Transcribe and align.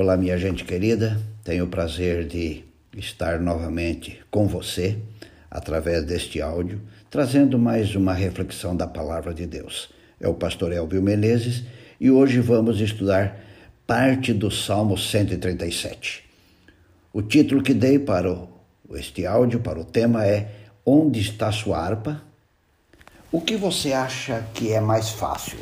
Olá, 0.00 0.16
minha 0.16 0.38
gente 0.38 0.64
querida. 0.64 1.20
Tenho 1.44 1.66
o 1.66 1.68
prazer 1.68 2.26
de 2.26 2.64
estar 2.96 3.38
novamente 3.38 4.18
com 4.30 4.48
você 4.48 4.96
através 5.50 6.02
deste 6.06 6.40
áudio, 6.40 6.80
trazendo 7.10 7.58
mais 7.58 7.94
uma 7.94 8.14
reflexão 8.14 8.74
da 8.74 8.86
palavra 8.86 9.34
de 9.34 9.44
Deus. 9.46 9.90
É 10.18 10.26
o 10.26 10.32
pastor 10.32 10.72
Elvio 10.72 11.02
Menezes 11.02 11.64
e 12.00 12.10
hoje 12.10 12.40
vamos 12.40 12.80
estudar 12.80 13.40
parte 13.86 14.32
do 14.32 14.50
Salmo 14.50 14.96
137. 14.96 16.24
O 17.12 17.20
título 17.20 17.62
que 17.62 17.74
dei 17.74 17.98
para 17.98 18.34
este 18.92 19.26
áudio, 19.26 19.60
para 19.60 19.78
o 19.78 19.84
tema 19.84 20.26
é 20.26 20.50
Onde 20.82 21.20
está 21.20 21.52
sua 21.52 21.78
harpa? 21.78 22.22
O 23.30 23.38
que 23.38 23.54
você 23.54 23.92
acha 23.92 24.46
que 24.54 24.72
é 24.72 24.80
mais 24.80 25.10
fácil? 25.10 25.58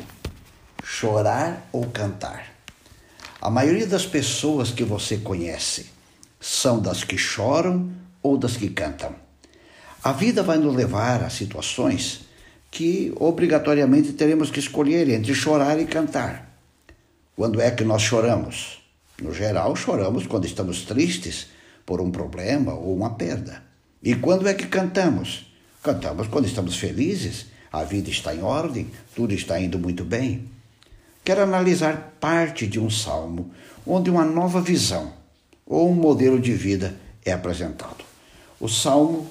Chorar 0.81 1.67
ou 1.73 1.87
cantar? 1.87 2.58
A 3.41 3.49
maioria 3.49 3.87
das 3.87 4.05
pessoas 4.05 4.69
que 4.71 4.83
você 4.83 5.15
conhece 5.15 5.85
são 6.41 6.81
das 6.81 7.05
que 7.05 7.17
choram 7.17 7.89
ou 8.21 8.37
das 8.37 8.57
que 8.57 8.69
cantam. 8.69 9.15
A 10.03 10.11
vida 10.11 10.43
vai 10.43 10.57
nos 10.57 10.75
levar 10.75 11.23
a 11.23 11.29
situações 11.29 12.21
que 12.69 13.13
obrigatoriamente 13.15 14.11
teremos 14.11 14.51
que 14.51 14.59
escolher 14.59 15.07
entre 15.09 15.33
chorar 15.33 15.79
e 15.79 15.85
cantar. 15.85 16.59
Quando 17.33 17.61
é 17.61 17.71
que 17.71 17.85
nós 17.85 18.01
choramos? 18.01 18.83
No 19.21 19.33
geral, 19.33 19.73
choramos 19.73 20.27
quando 20.27 20.45
estamos 20.45 20.81
tristes 20.81 21.47
por 21.85 22.01
um 22.01 22.11
problema 22.11 22.73
ou 22.73 22.93
uma 22.93 23.11
perda. 23.11 23.63
E 24.03 24.15
quando 24.15 24.49
é 24.49 24.53
que 24.53 24.67
cantamos? 24.67 25.49
Cantamos 25.81 26.27
quando 26.27 26.45
estamos 26.45 26.77
felizes, 26.77 27.45
a 27.71 27.85
vida 27.85 28.09
está 28.09 28.35
em 28.35 28.41
ordem, 28.41 28.91
tudo 29.15 29.33
está 29.33 29.57
indo 29.59 29.79
muito 29.79 30.03
bem. 30.03 30.58
Quero 31.29 31.43
analisar 31.43 32.15
parte 32.19 32.65
de 32.65 32.79
um 32.79 32.89
salmo 32.89 33.51
onde 33.85 34.09
uma 34.09 34.25
nova 34.25 34.59
visão 34.59 35.13
ou 35.63 35.87
um 35.87 35.93
modelo 35.93 36.39
de 36.39 36.53
vida 36.53 36.95
é 37.23 37.31
apresentado. 37.31 38.03
O 38.59 38.67
salmo 38.67 39.27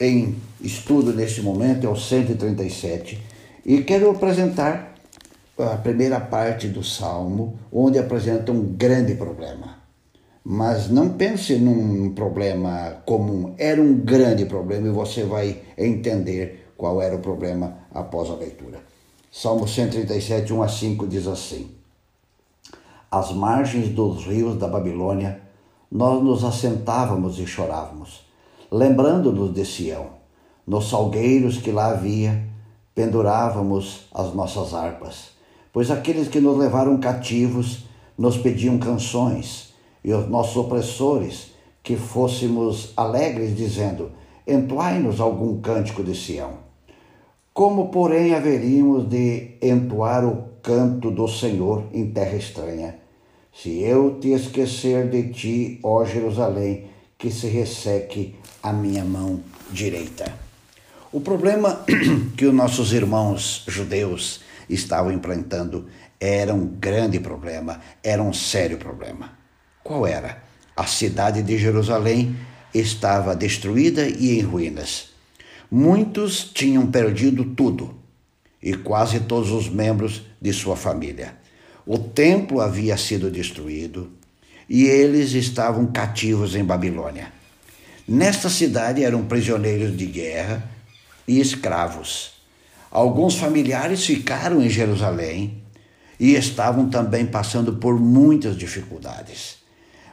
em 0.00 0.34
estudo 0.60 1.12
neste 1.12 1.42
momento 1.42 1.86
é 1.86 1.88
o 1.88 1.94
137 1.94 3.22
e 3.64 3.82
quero 3.82 4.10
apresentar 4.10 4.96
a 5.56 5.76
primeira 5.76 6.18
parte 6.18 6.66
do 6.66 6.82
salmo 6.82 7.56
onde 7.70 8.00
apresenta 8.00 8.50
um 8.50 8.74
grande 8.74 9.14
problema. 9.14 9.78
Mas 10.44 10.90
não 10.90 11.10
pense 11.10 11.54
num 11.54 12.14
problema 12.14 13.00
comum, 13.06 13.54
era 13.58 13.80
um 13.80 13.94
grande 13.94 14.44
problema 14.44 14.88
e 14.88 14.90
você 14.90 15.22
vai 15.22 15.56
entender 15.78 16.72
qual 16.76 17.00
era 17.00 17.14
o 17.14 17.20
problema 17.20 17.86
após 17.94 18.28
a 18.28 18.34
leitura. 18.34 18.95
Salmo 19.38 19.68
137, 19.68 20.50
1 20.50 20.62
a 20.62 20.66
5 20.66 21.06
diz 21.06 21.26
assim: 21.26 21.68
Às 23.10 23.32
margens 23.32 23.90
dos 23.90 24.24
rios 24.24 24.56
da 24.56 24.66
Babilônia, 24.66 25.42
nós 25.92 26.24
nos 26.24 26.42
assentávamos 26.42 27.38
e 27.38 27.46
chorávamos, 27.46 28.22
lembrando-nos 28.72 29.52
de 29.52 29.62
Sião. 29.66 30.06
Nos 30.66 30.88
salgueiros 30.88 31.58
que 31.58 31.70
lá 31.70 31.90
havia, 31.90 32.48
pendurávamos 32.94 34.06
as 34.14 34.32
nossas 34.32 34.72
harpas, 34.72 35.32
pois 35.70 35.90
aqueles 35.90 36.28
que 36.28 36.40
nos 36.40 36.56
levaram 36.56 36.98
cativos 36.98 37.84
nos 38.16 38.38
pediam 38.38 38.78
canções, 38.78 39.74
e 40.02 40.14
os 40.14 40.26
nossos 40.30 40.56
opressores 40.56 41.48
que 41.82 41.94
fôssemos 41.94 42.94
alegres, 42.96 43.54
dizendo: 43.54 44.12
Entoai-nos 44.46 45.20
algum 45.20 45.60
cântico 45.60 46.02
de 46.02 46.14
Sião. 46.14 46.65
Como, 47.56 47.88
porém, 47.88 48.34
haveríamos 48.34 49.08
de 49.08 49.56
entoar 49.62 50.26
o 50.26 50.60
canto 50.62 51.10
do 51.10 51.26
Senhor 51.26 51.86
em 51.90 52.10
terra 52.10 52.36
estranha? 52.36 52.98
Se 53.50 53.80
eu 53.80 54.20
te 54.20 54.32
esquecer 54.32 55.08
de 55.08 55.32
ti, 55.32 55.80
ó 55.82 56.04
Jerusalém, 56.04 56.84
que 57.16 57.30
se 57.30 57.46
resseque 57.46 58.36
a 58.62 58.74
minha 58.74 59.02
mão 59.06 59.40
direita. 59.70 60.34
O 61.10 61.18
problema 61.22 61.82
que 62.36 62.44
os 62.44 62.52
nossos 62.52 62.92
irmãos 62.92 63.64
judeus 63.66 64.42
estavam 64.68 65.10
enfrentando 65.10 65.86
era 66.20 66.52
um 66.52 66.66
grande 66.66 67.18
problema, 67.18 67.80
era 68.04 68.22
um 68.22 68.34
sério 68.34 68.76
problema. 68.76 69.32
Qual 69.82 70.06
era? 70.06 70.42
A 70.76 70.84
cidade 70.84 71.42
de 71.42 71.56
Jerusalém 71.56 72.36
estava 72.74 73.34
destruída 73.34 74.06
e 74.06 74.38
em 74.38 74.42
ruínas. 74.42 75.15
Muitos 75.70 76.44
tinham 76.44 76.86
perdido 76.86 77.44
tudo 77.44 77.94
e 78.62 78.74
quase 78.74 79.20
todos 79.20 79.50
os 79.50 79.68
membros 79.68 80.22
de 80.40 80.52
sua 80.52 80.76
família. 80.76 81.36
O 81.86 81.98
templo 81.98 82.60
havia 82.60 82.96
sido 82.96 83.30
destruído 83.30 84.10
e 84.68 84.84
eles 84.84 85.32
estavam 85.32 85.86
cativos 85.86 86.54
em 86.54 86.64
Babilônia. 86.64 87.32
Nesta 88.06 88.48
cidade 88.48 89.02
eram 89.02 89.24
prisioneiros 89.24 89.96
de 89.96 90.06
guerra 90.06 90.68
e 91.26 91.40
escravos. 91.40 92.32
Alguns 92.90 93.36
familiares 93.36 94.04
ficaram 94.06 94.62
em 94.62 94.70
Jerusalém 94.70 95.62
e 96.18 96.34
estavam 96.34 96.88
também 96.88 97.26
passando 97.26 97.74
por 97.74 97.98
muitas 98.00 98.56
dificuldades. 98.56 99.58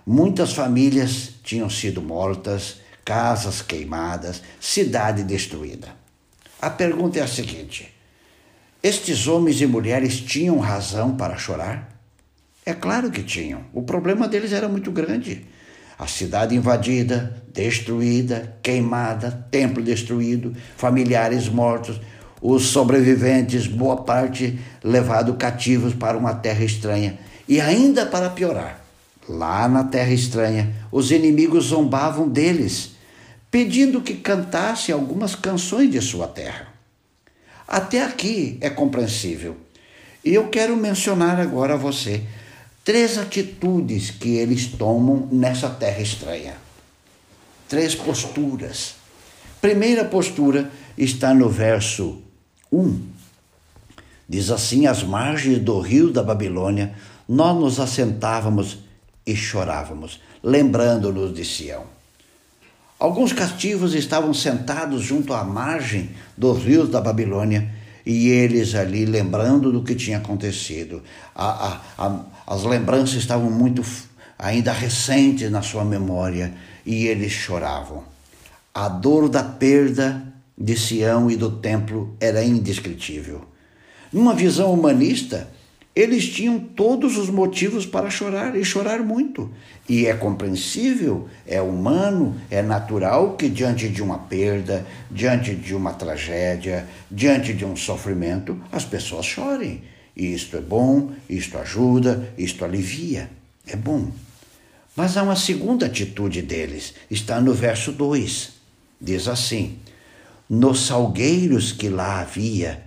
Muitas 0.05 0.53
famílias 0.53 1.29
tinham 1.43 1.69
sido 1.69 2.01
mortas 2.01 2.77
casas 3.03 3.61
queimadas, 3.61 4.41
cidade 4.59 5.23
destruída. 5.23 5.89
A 6.61 6.69
pergunta 6.69 7.19
é 7.19 7.21
a 7.21 7.27
seguinte: 7.27 7.93
estes 8.81 9.27
homens 9.27 9.61
e 9.61 9.65
mulheres 9.65 10.19
tinham 10.19 10.59
razão 10.59 11.15
para 11.15 11.37
chorar? 11.37 11.89
É 12.65 12.73
claro 12.73 13.11
que 13.11 13.21
tinham. 13.21 13.61
O 13.73 13.81
problema 13.81 14.27
deles 14.27 14.53
era 14.53 14.69
muito 14.69 14.91
grande. 14.91 15.45
A 15.99 16.07
cidade 16.07 16.55
invadida, 16.55 17.43
destruída, 17.53 18.57
queimada, 18.63 19.47
templo 19.51 19.83
destruído, 19.83 20.55
familiares 20.75 21.47
mortos, 21.47 21.99
os 22.41 22.63
sobreviventes, 22.63 23.67
boa 23.67 24.03
parte 24.03 24.59
levados 24.83 25.35
cativos 25.37 25.93
para 25.93 26.17
uma 26.17 26.33
terra 26.33 26.63
estranha. 26.63 27.19
E 27.47 27.61
ainda 27.61 28.05
para 28.05 28.29
piorar, 28.29 28.83
lá 29.27 29.67
na 29.67 29.83
terra 29.83 30.11
estranha, 30.11 30.73
os 30.91 31.11
inimigos 31.11 31.65
zombavam 31.65 32.27
deles 32.27 32.92
pedindo 33.53 34.01
que 34.01 34.15
cantasse 34.15 34.91
algumas 34.91 35.35
canções 35.35 35.91
de 35.91 36.01
sua 36.01 36.27
terra. 36.27 36.73
Até 37.67 38.03
aqui 38.03 38.57
é 38.59 38.67
compreensível. 38.67 39.55
E 40.25 40.33
eu 40.33 40.49
quero 40.49 40.75
mencionar 40.75 41.39
agora 41.39 41.75
a 41.75 41.77
você 41.77 42.23
três 42.83 43.15
atitudes 43.19 44.09
que 44.09 44.37
eles 44.37 44.65
tomam 44.65 45.29
nessa 45.31 45.69
terra 45.69 46.01
estranha. 46.01 46.55
Três 47.69 47.93
posturas. 47.93 48.95
Primeira 49.61 50.03
postura 50.03 50.71
está 50.97 51.31
no 51.31 51.47
verso 51.47 52.23
1. 52.71 53.01
Diz 54.27 54.49
assim: 54.49 54.87
Às 54.87 55.03
margens 55.03 55.59
do 55.59 55.79
rio 55.79 56.11
da 56.11 56.23
Babilônia, 56.23 56.95
nós 57.29 57.55
nos 57.55 57.79
assentávamos 57.79 58.79
e 59.23 59.35
chorávamos, 59.35 60.19
lembrando-nos 60.41 61.35
de 61.35 61.45
Sião. 61.45 61.93
Alguns 63.03 63.33
cativos 63.33 63.93
estavam 63.93 64.33
sentados 64.33 65.03
junto 65.03 65.33
à 65.33 65.43
margem 65.43 66.11
dos 66.37 66.63
rios 66.63 66.87
da 66.87 67.01
Babilônia 67.01 67.69
e 68.05 68.29
eles 68.29 68.75
ali 68.75 69.05
lembrando 69.05 69.73
do 69.73 69.83
que 69.83 69.93
tinha 69.93 70.19
acontecido. 70.19 71.03
A, 71.35 71.67
a, 71.67 71.81
a, 71.97 72.19
as 72.47 72.63
lembranças 72.63 73.15
estavam 73.15 73.51
muito 73.51 73.83
ainda 74.39 74.71
recentes 74.71 75.51
na 75.51 75.61
sua 75.61 75.83
memória 75.83 76.53
e 76.85 77.05
eles 77.05 77.33
choravam. 77.33 78.05
A 78.73 78.87
dor 78.87 79.27
da 79.27 79.43
perda 79.43 80.23
de 80.57 80.77
Sião 80.77 81.29
e 81.29 81.35
do 81.35 81.51
templo 81.57 82.15
era 82.21 82.41
indescritível. 82.41 83.41
Numa 84.13 84.33
visão 84.33 84.73
humanista, 84.73 85.49
eles 85.95 86.27
tinham 86.27 86.59
todos 86.59 87.17
os 87.17 87.29
motivos 87.29 87.85
para 87.85 88.09
chorar 88.09 88.55
e 88.55 88.65
chorar 88.65 88.99
muito. 88.99 89.51
E 89.87 90.07
é 90.07 90.13
compreensível, 90.13 91.27
é 91.45 91.61
humano, 91.61 92.35
é 92.49 92.63
natural 92.63 93.35
que 93.35 93.47
diante 93.47 93.87
de 93.89 94.01
uma 94.01 94.17
perda, 94.17 94.85
diante 95.11 95.53
de 95.53 95.75
uma 95.75 95.93
tragédia, 95.93 96.87
diante 97.11 97.53
de 97.53 97.63
um 97.63 97.75
sofrimento, 97.75 98.59
as 98.71 98.85
pessoas 98.85 99.25
chorem. 99.25 99.83
E 100.15 100.33
isto 100.33 100.57
é 100.57 100.61
bom, 100.61 101.11
isto 101.29 101.57
ajuda, 101.59 102.33
isto 102.37 102.65
alivia. 102.65 103.29
É 103.67 103.75
bom. 103.75 104.11
Mas 104.95 105.15
há 105.15 105.23
uma 105.23 105.35
segunda 105.35 105.85
atitude 105.85 106.41
deles, 106.41 106.95
está 107.09 107.39
no 107.39 107.53
verso 107.53 107.91
2. 107.91 108.51
Diz 108.99 109.27
assim: 109.27 109.77
Nos 110.49 110.87
salgueiros 110.87 111.71
que 111.71 111.89
lá 111.89 112.21
havia, 112.21 112.83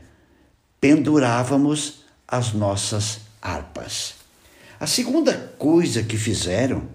pendurávamos 0.80 2.05
as 2.28 2.52
nossas 2.52 3.20
harpas. 3.40 4.14
A 4.78 4.86
segunda 4.86 5.34
coisa 5.58 6.02
que 6.02 6.16
fizeram 6.16 6.88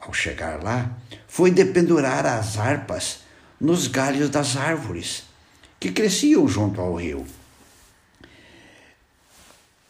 ao 0.00 0.12
chegar 0.12 0.62
lá 0.62 0.96
foi 1.26 1.50
dependurar 1.50 2.24
as 2.24 2.56
harpas 2.56 3.18
nos 3.60 3.86
galhos 3.86 4.30
das 4.30 4.56
árvores 4.56 5.24
que 5.80 5.90
cresciam 5.90 6.46
junto 6.48 6.80
ao 6.80 6.94
rio. 6.94 7.26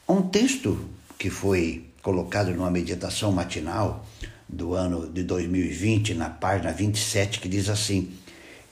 Um 0.08 0.22
texto 0.22 0.88
que 1.18 1.30
foi 1.30 1.86
colocado 2.02 2.52
numa 2.52 2.70
meditação 2.70 3.32
matinal 3.32 4.06
do 4.48 4.74
ano 4.74 5.08
de 5.08 5.24
2020, 5.24 6.14
na 6.14 6.30
página 6.30 6.72
27, 6.72 7.40
que 7.40 7.48
diz 7.48 7.68
assim: 7.68 8.12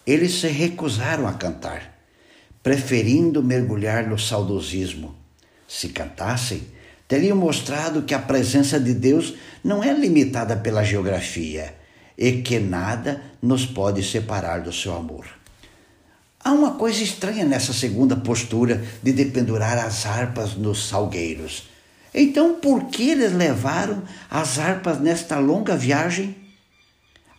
Eles 0.07 0.35
se 0.35 0.49
recusaram 0.49 1.27
a 1.27 1.33
cantar, 1.33 1.99
preferindo 2.63 3.43
mergulhar 3.43 4.07
no 4.07 4.19
saudosismo. 4.19 5.24
Se 5.67 5.89
cantassem, 5.89 6.63
teriam 7.09 7.37
mostrado 7.37 8.03
que 8.03 8.15
a 8.15 8.19
presença 8.19 8.79
de 8.79 8.95
Deus 8.95 9.35
não 9.63 9.83
é 9.83 9.93
limitada 9.93 10.57
pela 10.57 10.85
geografia 10.85 11.75
e 12.17 12.43
que 12.43 12.59
nada 12.59 13.23
nos 13.43 13.67
pode 13.67 14.03
separar 14.03 14.61
do 14.61 14.73
seu 14.73 14.95
amor. 14.95 15.27
Há 16.45 16.53
uma 16.53 16.73
coisa 16.75 17.03
estranha 17.03 17.45
nessa 17.45 17.73
segunda 17.73 18.15
postura 18.15 18.85
de 19.03 19.13
dependurar 19.13 19.79
as 19.79 20.05
harpas 20.05 20.55
nos 20.55 20.89
salgueiros. 20.89 21.69
Então, 22.13 22.61
por 22.61 22.85
que 22.85 23.11
eles 23.11 23.33
levaram 23.33 24.03
as 24.31 24.59
harpas 24.59 25.01
nesta 25.01 25.39
longa 25.39 25.75
viagem? 25.75 26.37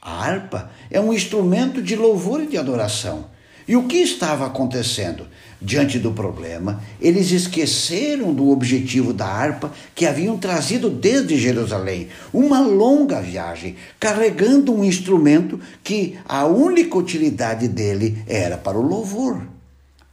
A 0.01 0.23
harpa 0.23 0.71
é 0.89 0.99
um 0.99 1.13
instrumento 1.13 1.81
de 1.81 1.95
louvor 1.95 2.41
e 2.41 2.47
de 2.47 2.57
adoração. 2.57 3.29
E 3.67 3.75
o 3.75 3.87
que 3.87 3.97
estava 3.97 4.45
acontecendo? 4.45 5.27
Diante 5.61 5.97
do 5.97 6.11
problema, 6.11 6.81
eles 7.01 7.31
esqueceram 7.31 8.33
do 8.33 8.49
objetivo 8.49 9.11
da 9.11 9.25
harpa 9.25 9.71
que 9.95 10.05
haviam 10.05 10.37
trazido 10.37 10.89
desde 10.89 11.37
Jerusalém, 11.37 12.09
uma 12.31 12.59
longa 12.59 13.19
viagem, 13.19 13.75
carregando 13.99 14.73
um 14.73 14.83
instrumento 14.83 15.59
que 15.83 16.19
a 16.27 16.45
única 16.45 16.97
utilidade 16.97 17.67
dele 17.67 18.23
era 18.27 18.57
para 18.57 18.77
o 18.77 18.87
louvor. 18.87 19.41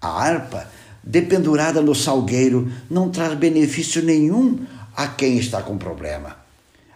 A 0.01 0.09
harpa, 0.09 0.71
dependurada 1.05 1.83
no 1.83 1.95
salgueiro, 1.95 2.73
não 2.89 3.11
traz 3.11 3.35
benefício 3.35 4.03
nenhum 4.03 4.61
a 4.97 5.07
quem 5.07 5.37
está 5.37 5.61
com 5.61 5.77
problema. 5.77 6.42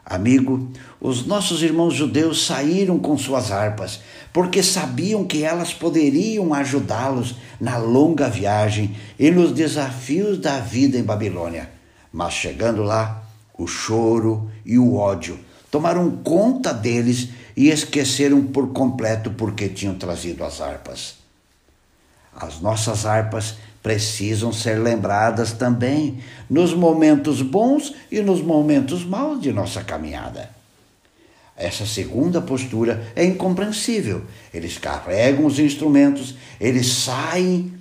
Amigo, 0.09 0.71
os 1.01 1.27
nossos 1.27 1.65
irmãos 1.65 1.93
judeus 1.93 2.47
saíram 2.47 2.97
com 2.97 3.19
suas 3.19 3.51
harpas, 3.51 3.99
porque 4.33 4.63
sabiam 4.63 5.25
que 5.25 5.43
elas 5.43 5.75
poderiam 5.75 6.55
ajudá-los 6.55 7.35
na 7.61 7.77
longa 7.77 8.29
viagem 8.29 8.97
e 9.19 9.33
nos 9.33 9.51
desafios 9.51 10.39
da 10.39 10.61
vida 10.61 10.97
em 10.97 11.03
Babilônia. 11.03 11.69
Mas 12.13 12.35
chegando 12.35 12.85
lá, 12.85 13.25
o 13.59 13.67
choro 13.67 14.49
e 14.65 14.79
o 14.79 14.95
ódio 14.95 15.41
tomaram 15.73 16.09
conta 16.23 16.73
deles 16.73 17.31
e 17.57 17.69
esqueceram 17.69 18.45
por 18.45 18.69
completo 18.73 19.33
porque 19.33 19.69
tinham 19.69 19.97
trazido 19.97 20.45
as 20.45 20.61
harpas. 20.61 21.17
As 22.33 22.61
nossas 22.61 23.05
harpas 23.05 23.57
precisam 23.87 24.53
ser 24.53 24.81
lembradas 24.81 25.53
também 25.53 26.19
nos 26.51 26.75
momentos 26.75 27.41
bons 27.41 27.95
e 28.11 28.21
nos 28.21 28.43
momentos 28.43 29.05
maus 29.05 29.41
de 29.41 29.53
nossa 29.53 29.85
caminhada. 29.85 30.51
Essa 31.57 31.87
segunda 31.87 32.41
postura 32.41 33.07
é 33.15 33.25
incompreensível. 33.25 34.23
Eles 34.53 34.77
carregam 34.77 35.47
os 35.47 35.61
instrumentos, 35.61 36.35
eles 36.61 36.89
saem 36.89 37.75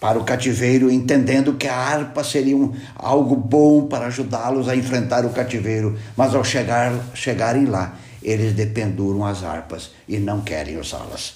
para 0.00 0.18
o 0.18 0.24
cativeiro, 0.24 0.90
entendendo 0.90 1.54
que 1.54 1.68
a 1.68 1.76
harpa 1.76 2.24
seria 2.24 2.56
um, 2.56 2.74
algo 2.96 3.36
bom 3.36 3.86
para 3.86 4.06
ajudá-los 4.06 4.68
a 4.68 4.74
enfrentar 4.74 5.24
o 5.24 5.30
cativeiro, 5.30 5.96
mas 6.16 6.34
ao 6.34 6.42
chegar, 6.42 6.92
chegarem 7.14 7.66
lá, 7.66 7.96
eles 8.20 8.52
dependuram 8.52 9.24
as 9.24 9.44
harpas 9.44 9.92
e 10.08 10.18
não 10.18 10.40
querem 10.40 10.76
usá-las. 10.76 11.34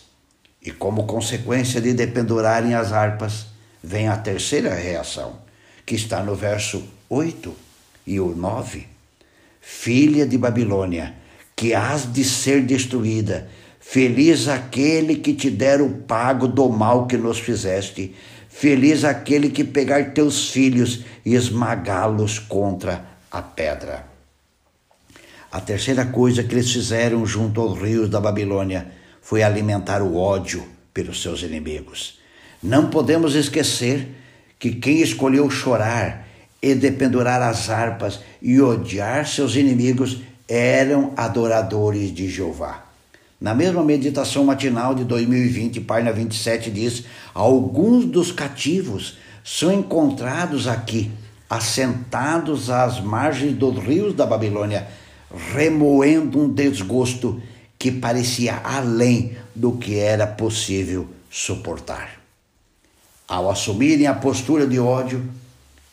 E 0.61 0.73
como 0.73 1.07
consequência 1.07 1.81
de 1.81 1.95
dependurarem 1.95 2.75
as 2.75 2.93
harpas, 2.93 3.52
vem 3.83 4.09
a 4.09 4.17
terceira 4.17 4.75
reação, 4.75 5.39
que 5.85 5.95
está 5.95 6.23
no 6.23 6.35
verso 6.35 6.85
8 7.09 7.55
e 8.07 8.21
o 8.21 8.35
9. 8.35 8.87
Filha 9.61 10.27
de 10.27 10.39
Babilônia, 10.39 11.15
que 11.57 11.75
has 11.75 12.11
de 12.13 12.25
ser 12.25 12.63
destruída, 12.63 13.49
feliz 13.81 14.49
aquele 14.49 15.17
que 15.17 15.35
te 15.35 15.51
der 15.51 15.81
o 15.81 15.91
pago 15.91 16.47
do 16.47 16.69
mal 16.69 17.07
que 17.07 17.17
nos 17.17 17.39
fizeste, 17.39 18.15
feliz 18.49 19.05
aquele 19.05 19.51
que 19.51 19.65
pegar 19.65 20.13
teus 20.13 20.51
filhos 20.51 21.05
e 21.25 21.35
esmagá-los 21.35 22.39
contra 22.39 23.05
a 23.31 23.43
pedra. 23.43 24.07
A 25.51 25.61
terceira 25.61 26.07
coisa 26.07 26.43
que 26.43 26.55
eles 26.55 26.73
fizeram 26.73 27.27
junto 27.27 27.61
aos 27.61 27.79
rios 27.79 28.09
da 28.09 28.21
Babilônia 28.21 28.91
foi 29.21 29.43
alimentar 29.43 30.01
o 30.03 30.17
ódio 30.17 30.67
pelos 30.95 31.21
seus 31.21 31.43
inimigos. 31.43 32.22
Não 32.63 32.91
podemos 32.91 33.35
esquecer 33.35 34.09
que 34.57 34.71
quem 34.71 35.01
escolheu 35.01 35.51
chorar 35.51 36.29
e 36.63 36.77
dependurar 36.77 37.43
as 37.43 37.69
harpas 37.69 38.21
e 38.41 38.61
odiar 38.61 39.27
seus 39.27 39.57
inimigos 39.57 40.21
eram 40.49 41.13
adoradores 41.17 42.15
de 42.15 42.29
Jeová. 42.29 42.85
Na 43.41 43.53
mesma 43.53 43.83
meditação 43.83 44.45
matinal 44.45 44.95
de 44.95 45.03
2020, 45.03 45.81
página 45.81 46.13
27, 46.13 46.71
diz: 46.71 47.03
Alguns 47.35 48.05
dos 48.05 48.31
cativos 48.31 49.19
são 49.43 49.73
encontrados 49.73 50.69
aqui, 50.69 51.11
assentados 51.51 52.71
às 52.71 53.01
margens 53.01 53.57
dos 53.57 53.83
rios 53.83 54.15
da 54.15 54.25
Babilônia, 54.25 54.87
remoendo 55.53 56.41
um 56.41 56.49
desgosto 56.49 57.43
que 57.77 57.91
parecia 57.91 58.61
além 58.63 59.37
do 59.53 59.73
que 59.73 59.99
era 59.99 60.29
possível 60.29 61.09
suportar. 61.29 62.22
Ao 63.33 63.51
assumirem 63.51 64.07
a 64.07 64.13
postura 64.13 64.67
de 64.67 64.79
ódio, 64.79 65.27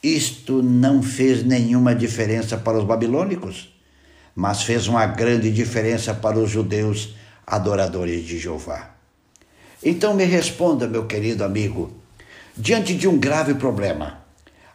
isto 0.04 0.62
não 0.62 1.02
fez 1.02 1.42
nenhuma 1.42 1.96
diferença 1.96 2.58
para 2.58 2.78
os 2.78 2.84
babilônicos, 2.84 3.74
mas 4.36 4.64
fez 4.64 4.90
uma 4.90 5.06
grande 5.06 5.50
diferença 5.50 6.14
para 6.14 6.38
os 6.38 6.52
judeus 6.52 7.16
adoradores 7.48 8.26
de 8.26 8.38
Jeová. 8.38 8.94
Então 9.82 10.14
me 10.14 10.26
responda, 10.26 10.86
meu 10.86 11.06
querido 11.06 11.46
amigo, 11.46 11.94
diante 12.58 12.94
de 12.94 13.08
um 13.08 13.18
grave 13.18 13.54
problema, 13.54 14.22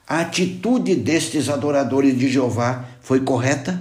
a 0.09 0.21
atitude 0.21 0.97
destes 0.97 1.51
adoradores 1.51 2.19
de 2.19 2.31
Jeová 2.31 2.89
foi 3.03 3.21
correta? 3.21 3.79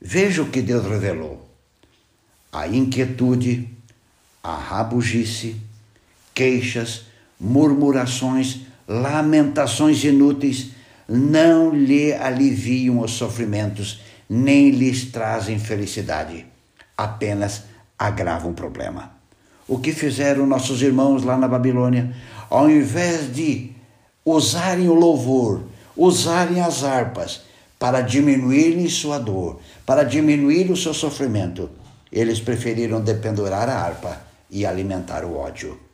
Veja 0.00 0.40
o 0.40 0.48
que 0.48 0.62
Deus 0.62 0.86
revelou: 0.86 1.46
a 2.50 2.66
inquietude, 2.66 3.68
a 4.42 4.56
rabugice, 4.56 5.54
queixas, 6.34 7.07
murmurações, 7.38 8.60
lamentações 8.86 10.02
inúteis 10.02 10.70
não 11.08 11.70
lhe 11.70 12.12
aliviam 12.12 13.00
os 13.00 13.12
sofrimentos, 13.12 14.02
nem 14.28 14.70
lhes 14.70 15.06
trazem 15.06 15.58
felicidade, 15.58 16.44
apenas 16.96 17.64
agravam 17.98 18.50
o 18.50 18.54
problema. 18.54 19.12
O 19.66 19.78
que 19.78 19.92
fizeram 19.92 20.46
nossos 20.46 20.82
irmãos 20.82 21.24
lá 21.24 21.36
na 21.36 21.48
Babilônia, 21.48 22.14
ao 22.50 22.70
invés 22.70 23.32
de 23.32 23.72
usarem 24.24 24.88
o 24.88 24.94
louvor, 24.94 25.62
usarem 25.96 26.60
as 26.60 26.84
harpas 26.84 27.42
para 27.78 28.00
diminuírem 28.00 28.88
sua 28.88 29.18
dor, 29.18 29.60
para 29.86 30.02
diminuir 30.02 30.70
o 30.70 30.76
seu 30.76 30.92
sofrimento, 30.92 31.70
eles 32.10 32.40
preferiram 32.40 33.00
dependurar 33.00 33.68
a 33.68 33.78
harpa 33.78 34.20
e 34.50 34.66
alimentar 34.66 35.24
o 35.24 35.36
ódio. 35.36 35.87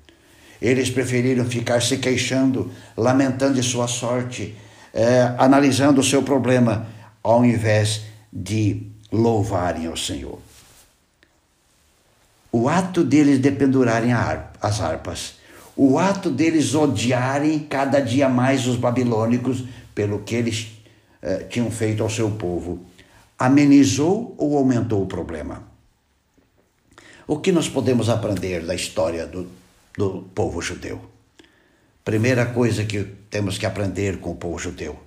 Eles 0.61 0.91
preferiram 0.91 1.45
ficar 1.45 1.83
se 1.83 1.99
queixando, 1.99 2.71
lamentando 2.97 3.55
de 3.55 3.63
sua 3.63 3.87
sorte, 3.87 4.55
é, 4.93 5.35
analisando 5.39 6.01
o 6.01 6.05
seu 6.05 6.23
problema, 6.23 6.87
ao 7.23 7.45
invés 7.45 8.03
de 8.33 8.83
louvarem 9.11 9.87
ao 9.87 9.97
Senhor. 9.97 10.39
O 12.51 12.69
ato 12.69 13.03
deles 13.03 13.39
dependurarem 13.39 14.13
as 14.13 14.81
harpas, 14.81 15.35
o 15.77 15.99
ato 15.99 16.31
deles 16.31 16.75
odiarem 16.75 17.59
cada 17.59 17.99
dia 17.99 18.29
mais 18.29 18.67
os 18.67 18.77
babilônicos 18.77 19.65
pelo 19.93 20.21
que 20.21 20.37
eles 20.37 20.69
é, 21.21 21.39
tinham 21.39 21.71
feito 21.71 22.03
ao 22.03 22.11
seu 22.11 22.31
povo, 22.31 22.85
amenizou 23.39 24.35
ou 24.39 24.57
aumentou 24.57 25.03
o 25.03 25.07
problema? 25.07 25.65
O 27.27 27.39
que 27.39 27.51
nós 27.51 27.69
podemos 27.69 28.09
aprender 28.09 28.65
da 28.65 28.75
história 28.75 29.27
do 29.27 29.49
do 29.97 30.29
povo 30.35 30.61
judeu. 30.61 31.01
Primeira 32.05 32.47
coisa 32.47 32.85
que 32.85 33.05
temos 33.31 33.57
que 33.57 33.67
aprender 33.67 34.19
com 34.19 34.33
o 34.33 34.37
povo 34.37 34.59
judeu: 34.59 34.99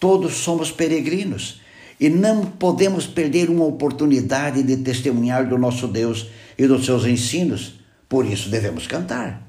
todos 0.00 0.34
somos 0.34 0.72
peregrinos 0.72 1.60
e 2.00 2.08
não 2.08 2.44
podemos 2.44 3.06
perder 3.06 3.48
uma 3.48 3.64
oportunidade 3.64 4.62
de 4.62 4.76
testemunhar 4.78 5.48
do 5.48 5.56
nosso 5.56 5.88
Deus 5.88 6.28
e 6.58 6.66
dos 6.66 6.84
seus 6.84 7.04
ensinos, 7.04 7.80
por 8.08 8.26
isso 8.26 8.48
devemos 8.48 8.86
cantar. 8.86 9.42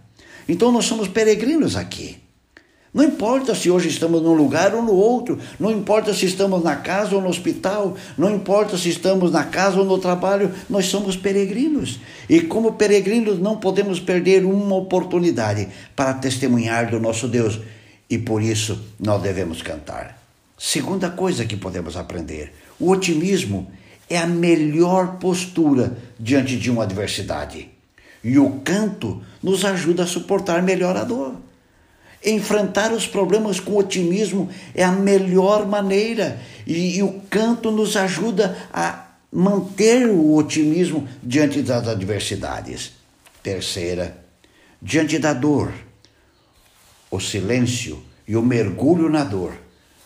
Então 0.47 0.71
nós 0.71 0.85
somos 0.85 1.07
peregrinos 1.07 1.75
aqui. 1.75 2.26
Não 2.97 3.03
importa 3.03 3.53
se 3.53 3.69
hoje 3.69 3.89
estamos 3.89 4.23
num 4.23 4.33
lugar 4.33 4.73
ou 4.73 4.81
no 4.81 4.93
outro, 4.93 5.37
não 5.59 5.69
importa 5.69 6.15
se 6.15 6.25
estamos 6.25 6.63
na 6.63 6.77
casa 6.77 7.15
ou 7.15 7.21
no 7.21 7.29
hospital, 7.29 7.95
não 8.17 8.33
importa 8.33 8.75
se 8.75 8.89
estamos 8.89 9.31
na 9.31 9.43
casa 9.43 9.77
ou 9.77 9.85
no 9.85 9.99
trabalho, 9.99 10.51
nós 10.67 10.87
somos 10.87 11.15
peregrinos. 11.15 11.99
E 12.27 12.41
como 12.41 12.73
peregrinos 12.73 13.37
não 13.37 13.57
podemos 13.57 13.99
perder 13.99 14.43
uma 14.43 14.73
oportunidade 14.73 15.67
para 15.95 16.15
testemunhar 16.15 16.89
do 16.89 16.99
nosso 16.99 17.27
Deus, 17.27 17.59
e 18.09 18.17
por 18.17 18.41
isso 18.41 18.81
nós 18.99 19.21
devemos 19.21 19.61
cantar. 19.61 20.19
Segunda 20.57 21.07
coisa 21.11 21.45
que 21.45 21.55
podemos 21.55 21.95
aprender: 21.95 22.51
o 22.79 22.89
otimismo 22.89 23.71
é 24.09 24.17
a 24.17 24.25
melhor 24.25 25.17
postura 25.19 25.95
diante 26.19 26.57
de 26.57 26.71
uma 26.71 26.81
adversidade. 26.81 27.69
E 28.23 28.39
o 28.39 28.59
canto 28.63 29.21
nos 29.43 29.63
ajuda 29.63 30.01
a 30.01 30.07
suportar 30.07 30.63
melhor 30.63 30.97
a 30.97 31.03
dor. 31.03 31.35
Enfrentar 32.25 32.91
os 32.91 33.07
problemas 33.07 33.59
com 33.59 33.77
otimismo 33.77 34.49
é 34.73 34.83
a 34.83 34.91
melhor 34.91 35.65
maneira, 35.67 36.39
e, 36.65 36.97
e 36.97 37.03
o 37.03 37.21
canto 37.29 37.71
nos 37.71 37.95
ajuda 37.95 38.57
a 38.73 39.07
manter 39.31 40.07
o 40.07 40.35
otimismo 40.35 41.07
diante 41.21 41.61
das 41.61 41.87
adversidades. 41.87 42.93
Terceira, 43.43 44.17
diante 44.81 45.19
da 45.19 45.33
dor, 45.33 45.71
o 47.09 47.19
silêncio 47.19 48.01
e 48.27 48.35
o 48.35 48.41
mergulho 48.41 49.09
na 49.09 49.23
dor 49.23 49.53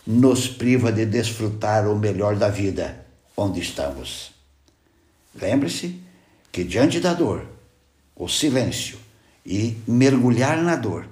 nos 0.06 0.48
priva 0.48 0.92
de 0.92 1.06
desfrutar 1.06 1.88
o 1.88 1.98
melhor 1.98 2.36
da 2.36 2.48
vida 2.48 3.04
onde 3.36 3.60
estamos. 3.60 4.32
Lembre-se 5.34 6.00
que 6.50 6.62
diante 6.62 7.00
da 7.00 7.14
dor, 7.14 7.46
o 8.14 8.28
silêncio 8.28 8.98
e 9.44 9.76
mergulhar 9.86 10.62
na 10.62 10.76
dor 10.76 11.06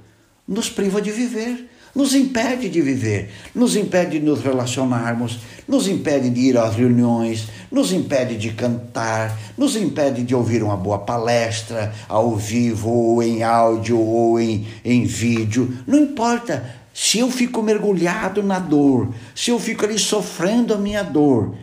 nos 0.50 0.68
priva 0.68 1.00
de 1.00 1.12
viver, 1.12 1.70
nos 1.94 2.12
impede 2.12 2.68
de 2.68 2.82
viver, 2.82 3.30
nos 3.54 3.76
impede 3.76 4.18
de 4.18 4.26
nos 4.26 4.42
relacionarmos, 4.42 5.38
nos 5.66 5.86
impede 5.86 6.28
de 6.28 6.40
ir 6.40 6.58
às 6.58 6.74
reuniões, 6.74 7.46
nos 7.70 7.92
impede 7.92 8.36
de 8.36 8.50
cantar, 8.52 9.38
nos 9.56 9.76
impede 9.76 10.24
de 10.24 10.34
ouvir 10.34 10.62
uma 10.62 10.76
boa 10.76 10.98
palestra 10.98 11.94
ao 12.08 12.34
vivo, 12.34 12.90
ou 12.90 13.22
em 13.22 13.44
áudio, 13.44 13.98
ou 14.00 14.40
em, 14.40 14.66
em 14.84 15.04
vídeo. 15.04 15.78
Não 15.86 15.98
importa 16.00 16.74
se 16.92 17.20
eu 17.20 17.30
fico 17.30 17.62
mergulhado 17.62 18.42
na 18.42 18.58
dor, 18.58 19.14
se 19.34 19.50
eu 19.52 19.58
fico 19.60 19.84
ali 19.84 20.00
sofrendo 20.00 20.74
a 20.74 20.78
minha 20.78 21.04
dor, 21.04 21.54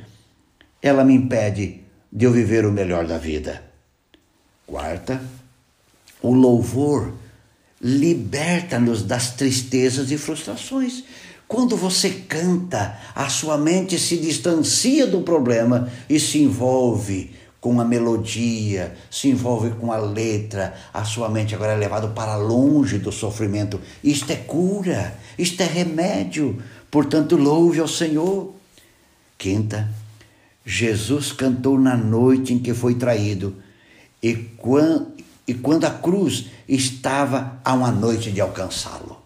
ela 0.81 1.03
me 1.03 1.13
impede 1.13 1.81
de 2.11 2.25
eu 2.25 2.31
viver 2.31 2.65
o 2.65 2.71
melhor 2.71 3.05
da 3.05 3.17
vida. 3.17 3.61
Quarta, 4.65 5.21
o 6.21 6.33
louvor 6.33 7.13
liberta-nos 7.81 9.03
das 9.03 9.31
tristezas 9.31 10.11
e 10.11 10.17
frustrações. 10.17 11.03
Quando 11.47 11.77
você 11.77 12.09
canta, 12.09 12.97
a 13.15 13.29
sua 13.29 13.57
mente 13.57 13.97
se 13.97 14.17
distancia 14.17 15.07
do 15.07 15.21
problema 15.21 15.89
e 16.09 16.19
se 16.19 16.39
envolve 16.39 17.31
com 17.61 17.79
a 17.79 17.85
melodia, 17.85 18.95
se 19.09 19.29
envolve 19.29 19.71
com 19.71 19.91
a 19.91 19.97
letra, 19.97 20.73
a 20.93 21.03
sua 21.03 21.29
mente 21.29 21.55
agora 21.55 21.73
é 21.73 21.77
levada 21.77 22.07
para 22.09 22.35
longe 22.35 22.97
do 22.97 23.11
sofrimento. 23.11 23.79
Isto 24.03 24.31
é 24.31 24.35
cura, 24.35 25.17
isto 25.37 25.61
é 25.61 25.65
remédio. 25.65 26.61
Portanto, 26.91 27.35
louve 27.35 27.79
ao 27.79 27.87
Senhor. 27.87 28.53
Quinta, 29.37 29.87
Jesus 30.65 31.31
cantou 31.31 31.79
na 31.79 31.95
noite 31.95 32.53
em 32.53 32.59
que 32.59 32.73
foi 32.73 32.95
traído 32.95 33.55
e 34.21 34.33
quando, 34.35 35.16
e 35.47 35.53
quando 35.53 35.85
a 35.85 35.91
cruz 35.91 36.47
estava 36.67 37.59
a 37.63 37.73
uma 37.73 37.91
noite 37.91 38.31
de 38.31 38.41
alcançá-lo. 38.41 39.21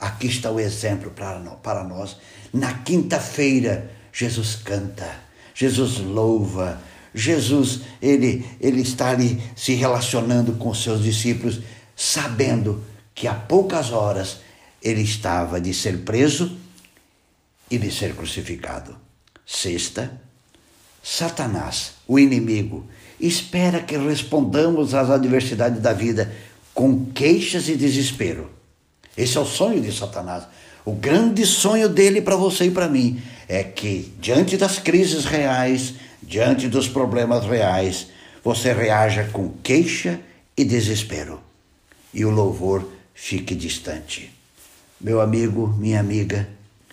Aqui 0.00 0.26
está 0.26 0.50
o 0.50 0.58
exemplo 0.58 1.10
para 1.10 1.84
nós. 1.84 2.16
Na 2.52 2.72
quinta-feira, 2.78 3.90
Jesus 4.12 4.56
canta, 4.56 5.08
Jesus 5.54 5.98
louva, 5.98 6.80
Jesus 7.14 7.80
ele, 8.00 8.44
ele 8.60 8.80
está 8.80 9.10
ali 9.10 9.40
se 9.54 9.74
relacionando 9.74 10.54
com 10.54 10.72
seus 10.74 11.02
discípulos, 11.02 11.60
sabendo 11.94 12.82
que 13.14 13.28
há 13.28 13.34
poucas 13.34 13.92
horas 13.92 14.38
ele 14.82 15.02
estava 15.02 15.60
de 15.60 15.72
ser 15.72 15.98
preso 16.04 16.58
e 17.70 17.78
de 17.78 17.90
ser 17.90 18.14
crucificado. 18.14 18.96
Sexta, 19.46 20.20
Satanás, 21.06 21.92
o 22.08 22.18
inimigo, 22.18 22.86
espera 23.20 23.80
que 23.80 23.94
respondamos 23.98 24.94
às 24.94 25.10
adversidades 25.10 25.82
da 25.82 25.92
vida 25.92 26.32
com 26.72 27.04
queixas 27.12 27.68
e 27.68 27.76
desespero. 27.76 28.50
Esse 29.14 29.36
é 29.36 29.40
o 29.40 29.44
sonho 29.44 29.82
de 29.82 29.92
Satanás. 29.92 30.44
O 30.82 30.92
grande 30.92 31.44
sonho 31.44 31.90
dele 31.90 32.22
para 32.22 32.36
você 32.36 32.64
e 32.64 32.70
para 32.70 32.88
mim 32.88 33.20
é 33.46 33.62
que, 33.62 34.12
diante 34.18 34.56
das 34.56 34.78
crises 34.78 35.26
reais, 35.26 35.94
diante 36.22 36.68
dos 36.68 36.88
problemas 36.88 37.44
reais, 37.44 38.08
você 38.42 38.72
reaja 38.72 39.28
com 39.30 39.50
queixa 39.62 40.18
e 40.56 40.64
desespero 40.64 41.40
e 42.14 42.24
o 42.24 42.30
louvor 42.30 42.88
fique 43.12 43.54
distante. 43.54 44.32
Meu 45.00 45.20
amigo, 45.20 45.66
minha 45.78 46.00
amiga, 46.00 46.48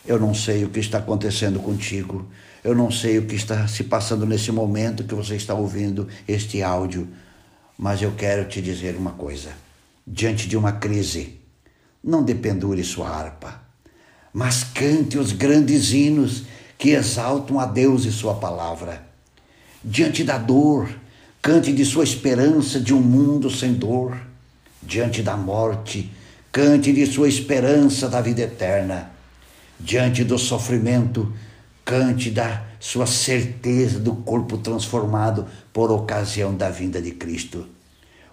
eu 0.05 0.19
não 0.19 0.33
sei 0.33 0.63
o 0.65 0.69
que 0.69 0.79
está 0.79 0.97
acontecendo 0.97 1.59
contigo, 1.59 2.27
eu 2.63 2.75
não 2.75 2.91
sei 2.91 3.17
o 3.17 3.25
que 3.25 3.35
está 3.35 3.67
se 3.67 3.83
passando 3.83 4.25
nesse 4.25 4.51
momento 4.51 5.03
que 5.03 5.15
você 5.15 5.35
está 5.35 5.53
ouvindo 5.53 6.07
este 6.27 6.61
áudio, 6.61 7.07
mas 7.77 8.01
eu 8.01 8.11
quero 8.11 8.47
te 8.47 8.61
dizer 8.61 8.95
uma 8.95 9.11
coisa. 9.11 9.49
Diante 10.05 10.47
de 10.47 10.57
uma 10.57 10.73
crise, 10.73 11.39
não 12.03 12.23
dependure 12.23 12.83
sua 12.83 13.09
harpa, 13.09 13.61
mas 14.33 14.63
cante 14.63 15.17
os 15.17 15.31
grandes 15.31 15.91
hinos 15.91 16.43
que 16.77 16.89
exaltam 16.89 17.59
a 17.59 17.65
Deus 17.65 18.05
e 18.05 18.11
sua 18.11 18.35
palavra. 18.35 19.03
Diante 19.83 20.23
da 20.23 20.37
dor, 20.37 20.89
cante 21.41 21.71
de 21.71 21.85
sua 21.85 22.03
esperança 22.03 22.79
de 22.79 22.93
um 22.93 23.01
mundo 23.01 23.49
sem 23.49 23.73
dor. 23.73 24.17
Diante 24.81 25.21
da 25.21 25.37
morte, 25.37 26.11
cante 26.51 26.91
de 26.91 27.05
sua 27.05 27.27
esperança 27.27 28.09
da 28.09 28.19
vida 28.19 28.41
eterna. 28.41 29.11
Diante 29.83 30.23
do 30.23 30.37
sofrimento, 30.37 31.31
cante 31.83 32.29
da 32.29 32.63
sua 32.79 33.05
certeza 33.05 33.99
do 33.99 34.15
corpo 34.15 34.57
transformado 34.57 35.45
por 35.73 35.91
ocasião 35.91 36.55
da 36.55 36.69
vinda 36.69 37.01
de 37.01 37.11
Cristo. 37.11 37.65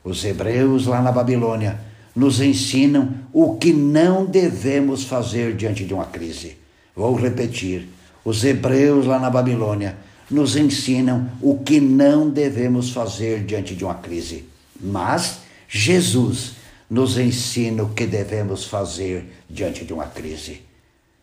Os 0.05 0.25
hebreus 0.25 0.87
lá 0.87 1.02
na 1.02 1.12
Babilônia 1.12 1.81
nos 2.14 2.40
ensinam 2.40 3.14
o 3.33 3.57
que 3.57 3.73
não 3.73 4.25
devemos 4.25 5.05
fazer 5.05 5.55
diante 5.55 5.85
de 5.85 5.95
uma 5.95 6.07
crise. 6.07 6.57
Vou 6.95 7.14
repetir: 7.14 7.88
os 8.25 8.45
hebreus 8.45 9.07
lá 9.07 9.19
na 9.19 9.31
Babilônia 9.31 9.97
nos 10.31 10.57
ensinam 10.57 11.31
o 11.40 11.59
que 11.59 11.81
não 11.81 12.28
devemos 12.28 12.90
fazer 12.90 13.45
diante 13.45 13.75
de 13.75 13.85
uma 13.85 13.95
crise. 13.95 14.45
Mas 14.81 15.40
Jesus 15.69 16.52
nos 16.88 17.19
ensina 17.19 17.83
o 17.83 17.90
que 17.90 18.07
devemos 18.07 18.64
fazer 18.64 19.25
diante 19.49 19.85
de 19.85 19.93
uma 19.93 20.07
crise. 20.07 20.62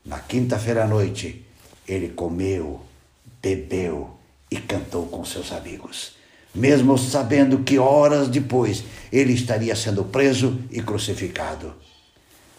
Na 0.06 0.20
quinta-feira 0.20 0.84
à 0.84 0.88
noite, 0.88 1.44
ele 1.88 2.10
comeu, 2.10 2.80
bebeu 3.42 4.12
e 4.52 4.58
cantou 4.58 5.08
com 5.08 5.26
seus 5.26 5.52
amigos, 5.52 6.14
mesmo 6.54 6.96
sabendo 6.96 7.60
que 7.64 7.80
horas 7.80 8.28
depois 8.28 8.84
ele 9.12 9.34
estaria 9.34 9.76
sendo 9.76 10.04
preso 10.04 10.60
e 10.70 10.80
crucificado. 10.80 11.74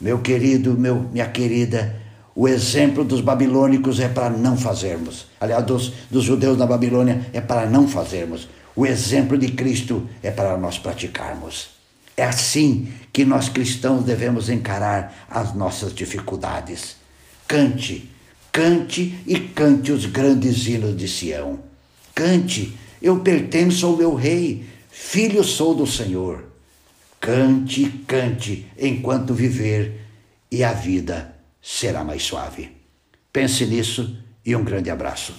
Meu 0.00 0.18
querido, 0.18 0.74
meu, 0.74 0.96
minha 0.96 1.28
querida, 1.28 1.94
o 2.34 2.48
exemplo 2.48 3.04
dos 3.04 3.20
babilônicos 3.20 4.00
é 4.00 4.08
para 4.08 4.28
não 4.28 4.58
fazermos. 4.58 5.26
Aliás, 5.40 5.64
dos, 5.64 5.92
dos 6.10 6.24
judeus 6.24 6.58
na 6.58 6.66
Babilônia 6.66 7.30
é 7.32 7.40
para 7.40 7.64
não 7.64 7.86
fazermos. 7.86 8.48
O 8.74 8.84
exemplo 8.84 9.38
de 9.38 9.52
Cristo 9.52 10.06
é 10.22 10.30
para 10.30 10.58
nós 10.58 10.78
praticarmos. 10.78 11.68
É 12.16 12.24
assim 12.24 12.92
que 13.12 13.24
nós 13.24 13.48
cristãos 13.48 14.04
devemos 14.04 14.50
encarar 14.50 15.26
as 15.30 15.54
nossas 15.54 15.94
dificuldades. 15.94 16.96
Cante, 17.46 18.10
Cante 18.56 19.18
e 19.26 19.38
cante 19.38 19.92
os 19.92 20.06
grandes 20.06 20.66
hinos 20.66 20.96
de 20.96 21.06
Sião. 21.06 21.60
Cante, 22.14 22.74
eu 23.02 23.20
pertenço 23.20 23.84
ao 23.84 23.94
meu 23.94 24.14
rei, 24.14 24.64
filho 24.88 25.44
sou 25.44 25.74
do 25.74 25.86
Senhor. 25.86 26.42
Cante, 27.20 27.86
cante 28.06 28.66
enquanto 28.78 29.34
viver 29.34 30.06
e 30.50 30.64
a 30.64 30.72
vida 30.72 31.36
será 31.60 32.02
mais 32.02 32.22
suave. 32.22 32.70
Pense 33.30 33.66
nisso 33.66 34.16
e 34.42 34.56
um 34.56 34.64
grande 34.64 34.88
abraço. 34.88 35.34